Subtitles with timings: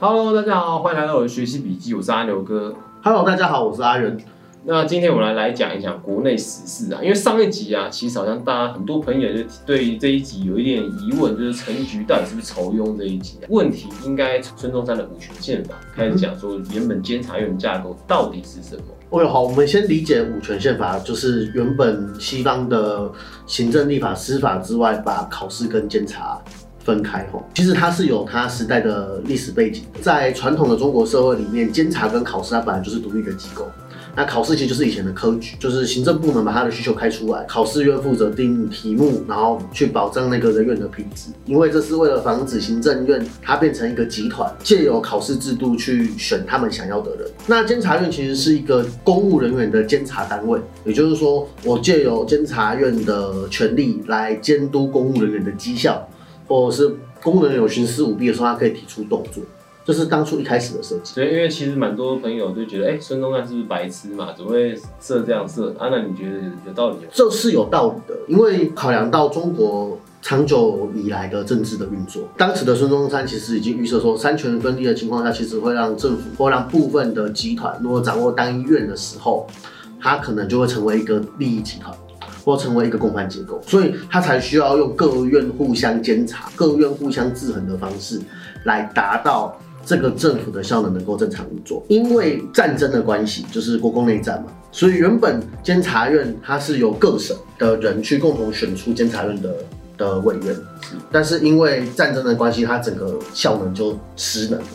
[0.00, 2.72] Hello，大家好，欢迎来到我的学习笔记，我是阿牛哥。
[3.02, 4.16] Hello，大家好，我是阿仁。
[4.64, 13.50] 那今天我们来来讲一讲国内时事啊，因为上一集啊，其实好像大家很多朋友就对这一集有一点疑问，就是陈局到底是不是仇庸这一集、啊？
[13.50, 18.82] 问题应该从孙中山的五权宪法开始讲，说原本监察院架构到底是什么？
[19.10, 23.10] 哦哟，好，我们先理解五权宪法，就是原本西方的
[23.46, 26.40] 行政、立法、司法之外，把考试跟监察
[26.88, 27.46] 分开吼。
[27.54, 33.68] 其实它是有它时代的历史背景，在传统的中国社会里面，监察跟考试它本来就是独立的机构。
[34.16, 41.30] 那考试其实就是以前的科举，就是行政部门把他的需求开出来，考试院负责定题目，然后去保障那个人员的品质。
[41.44, 47.30] 因为这是为了防止行政院它变成一个集团，借由考试制度去选他们想要的人。
[47.46, 56.04] 那监察院其实是一个公务人员的监察单位，也就是说，我借由监察院的权力来监督公务人员的绩效，
[56.48, 59.44] 或者是公务人有徇私舞弊的时候，他可以提出动作。
[59.84, 61.14] 这是当初一开始的设计。
[61.14, 64.34] 所以，因为其实蛮多朋友就觉得，哎、孙中山是不是白痴嘛？
[64.36, 65.74] 怎么会设这样设？
[65.78, 67.02] 啊，那你觉得有道理吗？
[67.10, 79.46] 这是有道理的，因为考量到中国长久以来的政治的运作，当时的孙中山其实已经预设说，三权分立的情况下，其实会让政府或让部分的集团如果掌握单一院的时候，
[79.98, 81.96] 他可能就会成为一个利益集团。
[82.48, 88.18] 或成为一个共犯结构，所以他才需要用各院互相监察、各院互相制衡的方式，
[88.64, 89.54] 来达到
[89.84, 91.84] 这个政府的效能能够正常运作。
[91.88, 99.54] 因为战争的关系，就是国共内战嘛，所以原本监察院它是由各省的人去共同选出监察院的
[99.98, 100.56] 的委员，
[101.12, 104.66] 但是因为战争的关系，它整个效能就失能了。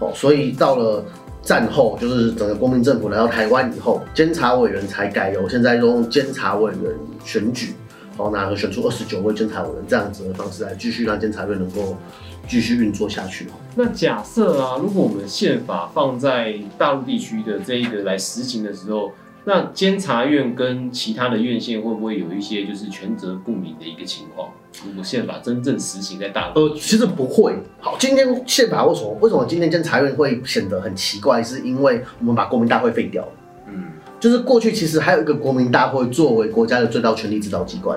[0.00, 1.04] 哦，所以到了
[1.46, 6.92] 战后，就是整个国民政府来到台湾以后，监察委员才改由现在用监察委员
[7.24, 7.72] 选举，
[8.18, 11.96] 然后拿选出二十九位监察委员这样子的方式来继续让监察院能够
[12.48, 13.46] 继续运作下去。
[13.76, 19.12] 那假设啊，如果我们宪法放在大陆地区的这一个来实行的时候，
[19.48, 24.50] 那监察院跟其他的院线会不会有一些就是权责不明的一个情况？
[24.84, 27.54] 如果宪法真正实行在大陆，呃，其实不会。
[27.78, 31.40] 好，今天宪法为什么为什么今天监察院会显得很奇怪？
[31.40, 33.32] 是因为我们把国民大会废掉了。
[33.68, 33.84] 嗯，
[34.18, 37.96] 就是过去其实还有一个国民大会作为国家的最高权力指导机关，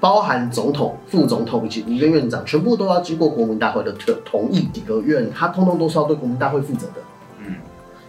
[0.00, 4.62] 包含总统、副总统以及五院院长，全部都要经过国民大会的同同意。
[4.72, 6.94] 几个院，它通通都是要对国民大会负责的。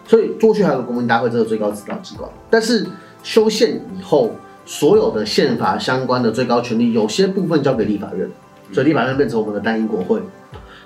[0.09, 2.85] 嗯，所以过去还有国民大会这个最高指导机关，但是
[3.21, 4.31] 修宪以后，
[4.65, 8.27] 所有的宪法相关的最高权力，有些部分交给立法院，
[8.73, 10.19] 所以立法院变成我们的单一国会，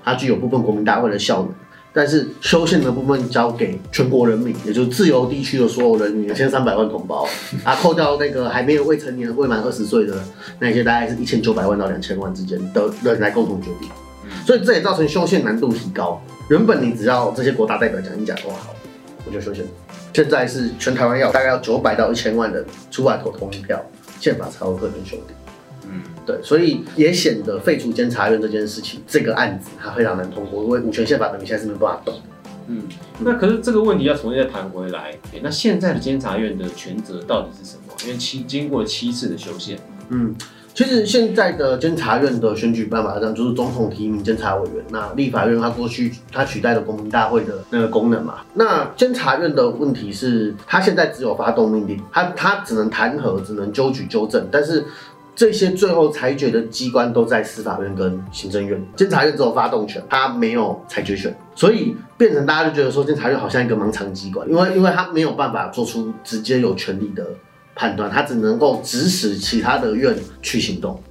[0.03, 1.49] 它具有部分国民大会的效能。
[1.95, 7.27] 但是修宪的部分交给全国人民，也就是自由地区的所有人民，两千三百万同胞
[7.63, 10.15] 啊， 扣掉那个还没有未成年、未满二十岁的
[10.57, 13.87] 那些，大概是一千九百万到两千万之间的人来共同决定。
[14.43, 16.19] 所以这也造成修宪难度提高。
[16.49, 18.73] 原本你只要这些国大代表讲一讲就好，
[19.25, 19.65] 我就修宪。
[20.13, 23.83] 现在是全台湾要大概要九百到一千万人出来投同一票，
[24.19, 25.35] 宪法才会可能修订。
[25.89, 32.19] 嗯，对，所以也显得废除监察院这件事情，这个案子它非常难通过，因为五权宪法等于现在是没有办法动。
[32.67, 32.83] 嗯，
[33.19, 35.11] 那可是这个问题要重新再谈回来。
[35.33, 37.93] 诶那现在的监察院的权责到底是什么？
[38.05, 39.77] 因为七经过七次的修宪，
[40.09, 40.33] 嗯，
[40.73, 48.37] 其实现在的监察院的选举办法上，就是总统提名监察委员，那立法院它过去它取代了国民大会的那个功能嘛。
[48.53, 54.83] 那监察院的问题是，它现在只有发动命令，它它只能弹劾，只能纠举纠正，但是。
[55.35, 67.25] 这些最后裁决的机关都在司法院跟行政院，监察院只有发动权，它没有裁决权，所以变成大家就觉得说监察院好像一个盲肠机关，因为因为它没有办法做出直接有权利的
[67.75, 71.01] 判断，他只能够指使其他的院去行动。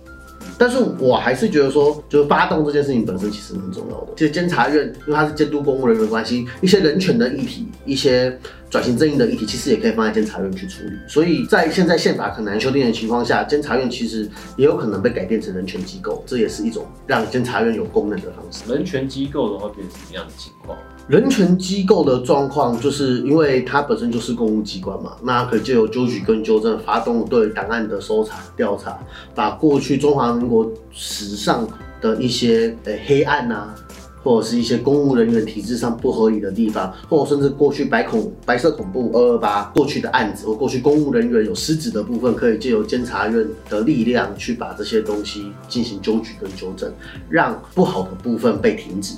[0.58, 4.12] 但是我还是觉得说，就是发动这件事情本身其实蛮重要的。
[4.16, 8.38] 其实监察院因为它是监督公务人员关系，一些人权的议题，一些
[8.70, 10.92] 转型正义的议题，其实也可以放在监察院去处理。
[11.08, 18.72] 所以在现在宪法很难修订的情况下，监察院其实也有可能被改变成人权机构，这也是一种让监察院有功能的方式。
[18.72, 20.78] 人权机构的话变成什么样的情况？
[21.08, 28.98] 人权机构的状况，就是因为它本身就是公务机关嘛，那可以借由纠举跟纠正，发动对档案的搜查调查，
[29.34, 31.66] 把过去中华民国史上
[32.00, 33.74] 的一些呃黑暗呐、
[34.22, 46.90] 或者是一些公务人员体制上不合理的地方，或者甚至过去白恐白色恐怖二二八过去的案子，或过去公务人员有失职的部分，可以借由监察院的力量去把这些东西进行纠举跟纠正，
[47.28, 49.14] 让不好的部分被停止。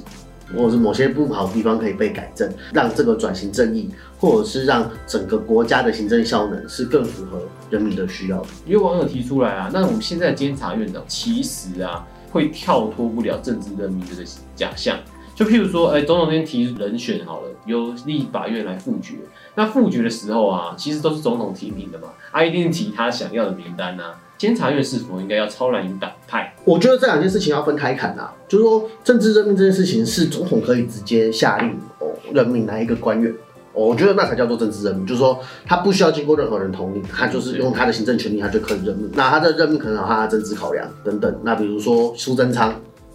[0.52, 3.88] 或者是某些不好的地方可以被改正，让这个转型正义，
[4.18, 8.48] 或者是让整个国家的行政效能是更符合人民的需要的。
[8.66, 14.98] 有网友提出来啊，那我们现在监察院长其实啊会跳脱不了政治任命这个假象，
[15.34, 19.14] 就譬如说，哎、总统今天提人选好了，由立法院来复决。
[19.54, 24.14] 那复决的时候啊，其实都是总统提名的嘛，啊，一定提他想要的名单啊。
[24.36, 26.54] 监察院是否应该要超然于党派？
[26.64, 31.70] 我觉得这两件事情要分开看啊，就是说政治任命这件事情是总统可以直接下令
[32.00, 33.32] 哦任命哪一个官员。
[33.72, 35.36] 哦我觉得那才叫做政治任命，就是说
[35.66, 39.10] 他不需要经过任何人同意，他就是用他的行政权力，他就可以任命。
[39.14, 41.40] 那他的任命可能有他的政治考量等等。
[41.42, 42.72] 那比如说苏贞昌，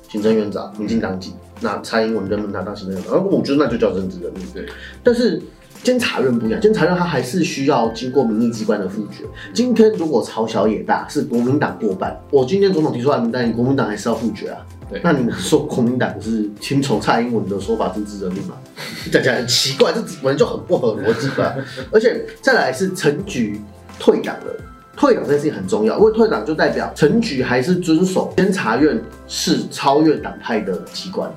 [0.10, 4.46] 行政院长，民进党籍，那蔡英文任命他当行政院长，我觉得那就叫政治任命。
[4.54, 4.66] 对，
[5.02, 5.42] 但是
[5.84, 9.24] 监察院不一样，监察院它还是需要经过民意机关的复决。
[9.54, 14.58] 今天如果朝小野大是国民党过半，我今天总统提出来的名单，你国民党还是要复决啊。
[14.90, 18.56] 对那你能说国民党是听从蔡英文的说法政治任命吗？
[19.12, 21.56] 讲起来很奇怪，这本来就很不合逻辑吧。
[21.92, 23.62] 而且再来是陈局
[24.00, 24.54] 退党了。
[24.98, 31.32] 退党这件事情很重要，因为退党就代表陈局还是遵守监察院是超越党派的机关，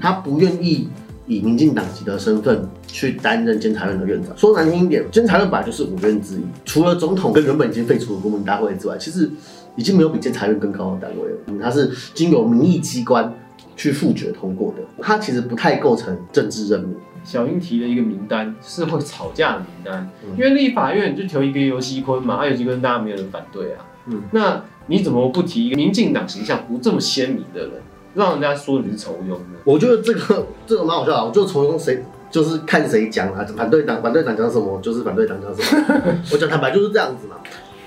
[0.00, 0.88] 他不愿意
[1.32, 4.36] 以民进党籍的身份去担任监察院的院长。
[4.36, 9.30] 说难听一点，监察院本来就是五院之一，除了总统跟原本已经废除的国民大会之外，其实
[9.76, 11.36] 已经没有比监察院更高的单位了。
[11.46, 13.32] 嗯它是经由民意机关
[13.76, 16.94] 去复决通过的，它其实不太构成政治任命。
[17.24, 27.70] 小英提的一个名单是会吵架的名单，嗯因为立法院就投一个游锡坤嘛，啊，游锡坤大家没有人反对啊，嗯，那你怎么不提一个民进党形象不这么鲜明的人，
[28.14, 29.58] 让人家说你是仇庸呢？
[29.64, 35.94] 我觉得这个 这个蛮好笑的，我就从谁就是看谁讲啊，反对党反对党讲什么就是反对党讲什么。
[36.32, 37.36] 我讲坦白就是这样子嘛。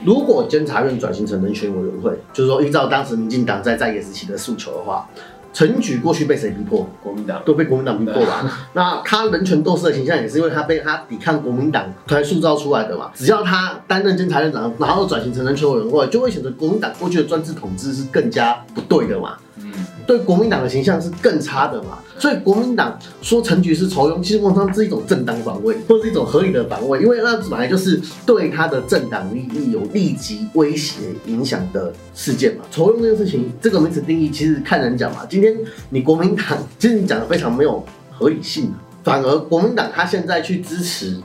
[0.04, 5.10] 如果监察院转型成人权委员会，就是说依照当时民进党在在野时期的诉求的话，
[5.54, 6.88] 陈举过去被谁逼迫？
[7.01, 8.51] 国民党都被国民党逼迫吧？
[8.74, 13.10] 那他人权斗士的形象也是因为他被他抵抗国民党才塑造出来的嘛。
[13.16, 19.38] 只要他担任监察院长，然后转型成人权委员会，就会显得国民党过去的专制统治是更加不对的嘛。
[19.57, 19.72] 嗯，
[20.06, 32.63] 对国民党的形象是更差的嘛，所以国民党说陈局是仇庸，其实本上是一种正当防卫，或是一种合理的防卫，因为那本来就是对他的政党利益有立即威胁影响的事件嘛。
[32.69, 35.25] 仇庸这件事情，这个名词定义其实看人讲嘛。
[35.28, 35.56] 今天
[35.90, 38.72] 你国民党，其实你讲的非常没有合理性，
[39.04, 41.18] 反而国民党他现在去支持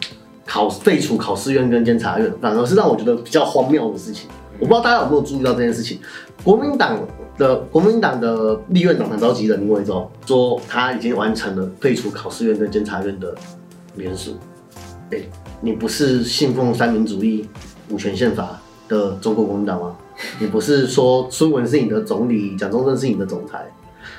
[0.46, 4.28] 考废除考试院跟监察院，反而是让我觉得比较荒谬的事情。
[4.58, 5.98] 我不知道大家有没有注意到这件事情。
[6.42, 6.98] 国民党
[7.40, 13.34] 的国民党的立院党团召集人林维洲说，他已经完成了废除考试院跟监察院的
[13.96, 14.36] 联署。
[15.10, 15.18] 哎、
[15.62, 17.48] 你不是信奉三民主义、
[17.88, 19.96] 五权宪法的中国国民党吗？
[20.38, 23.66] 你不是说孙文是你的总理，蒋中正是你的总裁？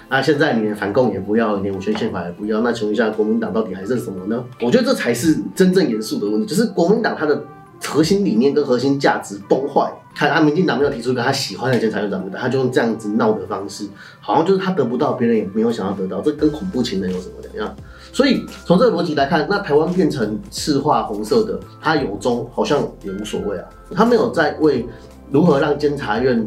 [0.09, 4.43] 那现在你连反共也不要，连五权宪法也不要，那请问一下，国民党到底还剩什么呢？
[4.61, 7.43] 我觉得这才是真正严肃的问题，就是国民党它的
[7.85, 9.91] 核心理念跟核心价值崩坏。
[10.13, 13.87] 看他民进党没有提出一个他喜欢的监察院长名单，他就用这样子闹的方式，
[14.19, 17.75] 好像就是他得不到，别人也没有想要得到，这跟恐怖情人有什么两样？
[18.11, 24.85] 所以从这个逻辑来看，那台湾变成赤化红色的，他有中好像也无所谓啊，他没有在为
[25.31, 26.45] 如何让监察院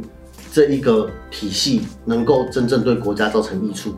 [0.52, 3.94] 这一个体系能够真正对国家造成益处，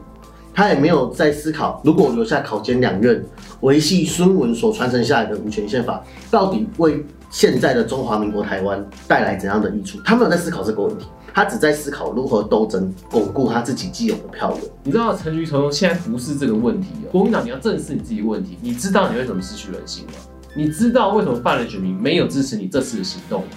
[0.54, 3.20] 他也没有在思考，如果留下考监两院，
[3.62, 7.04] 维系孙文所传承下来的五权宪法，到底为
[7.36, 10.00] 现在的中华民国台湾带来怎样的益处？
[10.02, 11.04] 他没有在思考这个问题，
[11.34, 14.64] 他只在思考如何斗争，巩固他自己既有的票源。
[14.84, 20.12] 你知道陈局仇庸现在不是这个问题哦，国民党你要正视你自己问题，你知道你为什么失去人心吗？
[20.54, 23.48] 你知道为什么泛蓝选民没有支持你这次的行动吗？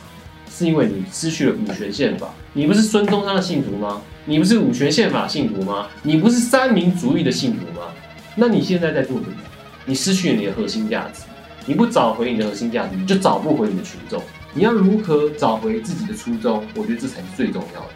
[0.51, 2.33] 是因为你失去了五权宪法。
[2.51, 4.01] 你不是孙中山的信徒吗？
[4.25, 5.87] 你不是五权宪法信徒吗？
[6.03, 7.87] 你不是三民主义的信徒吗？
[8.35, 9.37] 那你现在在做什么？
[9.85, 11.21] 你失去了你的核心价值，
[11.69, 14.19] 你不找回你的核心价值，就找不回你的群众。
[14.55, 16.65] 你要如何找回自己的初衷？
[16.75, 17.87] 我觉得这才是最重要的。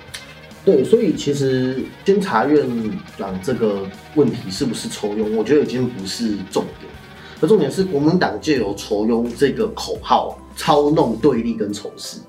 [0.63, 2.67] 对，所以其实监察院
[3.17, 3.79] 长这个
[4.13, 6.91] 问题是不是抽佣，我觉得已经不是重点，
[7.41, 12.19] 而重点是国民党借由抽佣这个口号操弄对立跟仇视。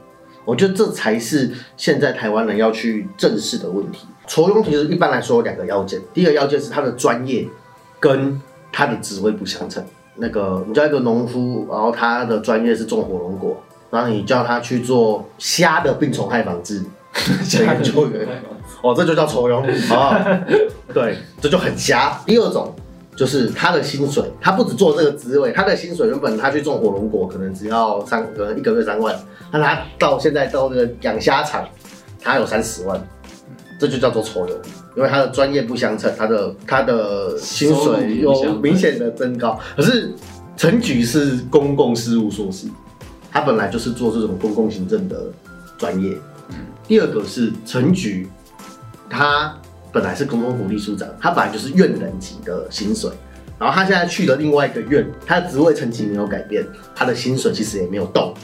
[0.46, 4.06] 我觉得这才是现在台湾人要去正视的问题。
[4.26, 7.46] 抽佣其实一般来说有两个要件，第一个要件是他的专业
[8.00, 8.40] 跟
[8.72, 9.84] 他的职位不相称。
[10.16, 16.82] 那个你叫一个农夫，然后他的专业是种火龙果，然后你叫他去做虾的病虫害防治，
[17.48, 18.26] 这研究员
[18.82, 20.24] 哦，这就叫抽佣啊，
[20.92, 22.20] 对，这就很瞎。
[22.26, 22.74] 第二种
[23.16, 29.14] 就是他的薪水，他不止做这个职位，他的薪水原本他去种火龙果可能只要三，可能一个月三万，
[29.52, 31.64] 那他到现在到这个养虾场，
[32.22, 33.00] 他有三十万，
[33.78, 34.56] 这就叫做抽佣，
[34.96, 39.58] 因为他的专业不相称，他的他的薪水有明显的增高。
[39.76, 40.12] 可是
[40.56, 42.66] 陈局是公共事务硕士，
[43.30, 45.26] 他本来就是做这种公共行政的
[45.76, 46.16] 专业。
[46.86, 48.28] 第二个是陈局，
[49.10, 49.56] 他
[49.92, 53.10] 本来是公共福利处长，他本来就是院人级的薪水，
[53.58, 56.64] 然后他现在去了另外一个院，他的职位层级没有改变，
[56.94, 58.34] 他的薪水其实也没有动。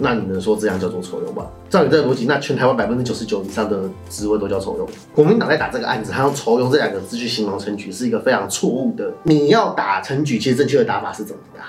[0.00, 1.44] 那你能说这样叫做抽佣吗？
[1.68, 4.88] 照你这个逻辑，那全台湾百分之九十九以上的职位都叫抽佣。
[5.12, 9.12] 国民党在打这个案子，他用抽佣这两个字去形容陈菊，是一个非常错误的。
[9.24, 11.64] 你要打陈菊，其实正确的打法是怎么打？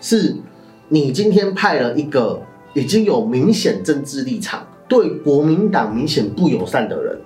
[0.00, 0.36] 是，
[0.88, 2.40] 你今天派了一个
[2.74, 7.18] 已经有明显政治立场、对国民党明显不友善的人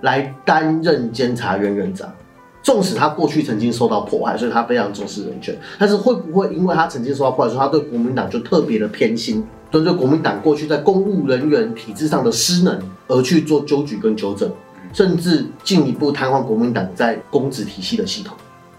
[0.00, 2.10] 来担任监察院院长。
[2.62, 9.44] 纵使他过去曾经受到迫害，所以他非常重视人权，但是会不会因为他曾经受到迫害，说他对国民党就特别的偏心？
[9.72, 12.76] 针对国民党过去在公务人员体制上的失能
[13.06, 14.50] 而去做纠举跟纠正，
[14.92, 18.36] 甚至进一步瘫痪国民党在公职体系的系统，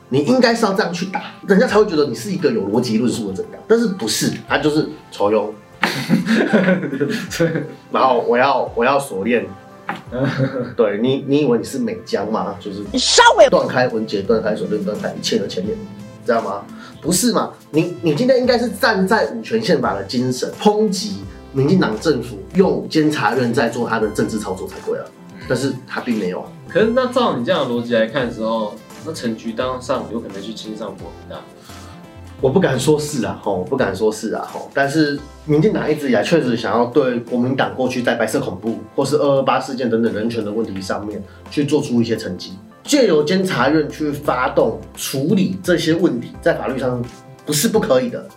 [0.09, 3.61] 你应该是要这样去打，人家才会觉得你是一个有逻辑论述的政党。
[3.69, 5.53] 但是不是，他就是抽佣，
[7.89, 9.45] 然后我要我要锁链，
[10.75, 12.55] 对你你以为你是美江吗？
[12.59, 15.77] 就是你稍微断开文杰，断开锁链，断开一切的前面，
[16.25, 16.63] 知道吗？
[17.01, 17.51] 不是嘛？
[17.71, 25.05] 你你今天应该是站在五权宪法的精神，抨击民进党政府用监察院在做他的政治操作才对啊。
[25.49, 26.47] 但是他并没有啊。
[26.69, 31.41] 可是那照你这样的逻辑来看的时候，那陈局当上有可能去亲上国民党？
[32.41, 34.67] 我不敢说是啊，吼，不敢说是啊，吼。
[34.73, 41.21] 但是民进党一直以来确实想要对国民党过去在白色恐怖或是二二八事件等等人权的问题上面
[41.51, 42.53] 去做出一些成绩。
[42.83, 46.99] 借由监察院去发动处理这些问题，在法律上
[47.45, 48.27] 不是不可以的，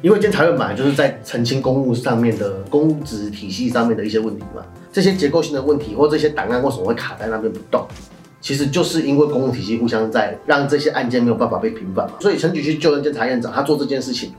[0.00, 4.62] 因为监察院本来就是在澄清公务上面的公职体系上面的一些问题嘛。
[4.92, 7.84] 这些结构性的问题或这些档案为什么会卡在那边不动，
[8.40, 12.14] 其实就是因为公务体系互相在让这些案件没有办法被平反嘛。
[12.20, 14.32] 所以陈举去就任监察院长，他做这件事情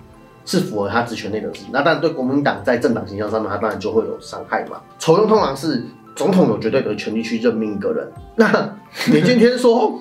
[0.45, 1.69] 是符合他职权内的事情。
[1.71, 4.81] 那当然对国民党在政党形象上面，他当然就会有伤害嘛。
[4.99, 5.83] 酬庸通常是。
[6.13, 8.05] 总统有绝对的权利去任命一个人。
[8.35, 8.77] 那
[9.07, 9.97] 你今天说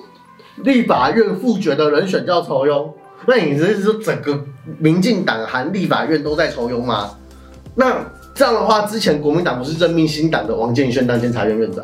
[0.57, 2.91] 立法院复决的人选叫仇庸，
[3.25, 4.43] 那你这是说整个
[4.77, 7.11] 民进党含立法院都在仇庸吗？
[7.75, 8.05] 那
[8.35, 11.83] 这样的话，之前国民党不是任命新党的王建轩当监察院院长？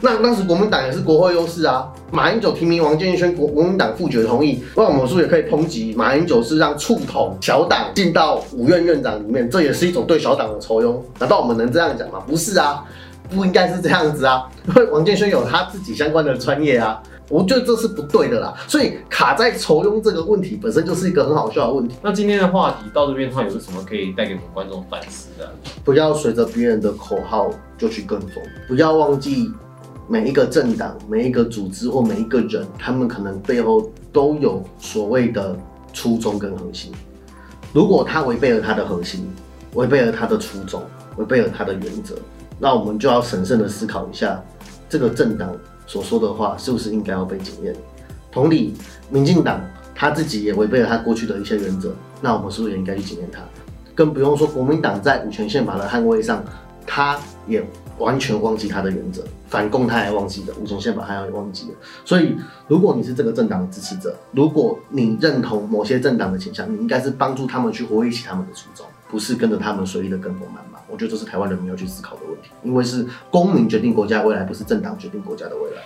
[0.00, 1.92] 那当时国民党也是国会优势啊。
[2.12, 4.62] 马英九提名王建轩，国国民党复决同意。
[4.76, 9.50] 那我们是不是也可以抨击马英九是让触统小党进到五院院长里面？
[9.50, 11.00] 这也是一种对小党的仇庸？
[11.18, 12.22] 难道我们能这样讲吗？
[12.26, 12.84] 不是啊。
[13.28, 18.54] 不应该是这样子啊，因为王建轩有他自己相关的专业啊，我觉得这是不对的啦。
[18.68, 21.96] 所以卡在筹庸这个问题本身就是一个很好笑的问题。
[22.00, 25.50] 那今天的话题到这边的话，有什么可以带给我们观众反思的？
[25.84, 29.50] 不要随着别人的口号就去跟风，不要忘记
[30.08, 35.56] 每一个政党、每一个组织或每一个人，他们可能背后都有所谓的
[35.92, 36.92] 初衷跟核心。
[37.72, 39.28] 如果他违背了他的核心，
[39.74, 40.82] 违背了他的初衷，
[41.16, 42.14] 违背了他的原则。
[42.58, 44.42] 那我们就要审慎的思考一下，
[44.88, 45.54] 这个政党
[45.86, 47.74] 所说的话是不是应该要被检验？
[48.30, 48.74] 同理，
[49.10, 49.60] 民进党
[49.94, 53.40] 他自己也违背了他过去的一些原则，那我们是不是也应该去检验他？
[53.94, 56.44] 更不用说国民党在五权宪法的捍卫上，
[56.86, 57.66] 他也
[57.98, 61.74] 完全忘记他的原则，反共他还忘记了，吴宗宪把他也忘记了。
[62.04, 62.36] 所以，
[62.68, 68.86] 如果你是这个政党的支持者，如果你认同某些政党的倾向，你应该是帮助他们去回忆起他们的初衷。
[69.08, 75.82] 不是跟着他们随意的跟风谩骂，我觉得这是台湾人民要去思考的问题，因为是公民决定国家未来，不是政党决定国家的未来。